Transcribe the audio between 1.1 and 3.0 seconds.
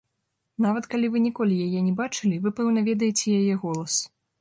вы ніколі яе не бачылі, вы пэўна